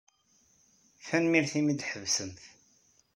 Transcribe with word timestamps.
Tanemmirt 1.05 1.53
imi 1.59 1.71
ay 1.71 1.75
d-tḥebsemt. 1.75 2.41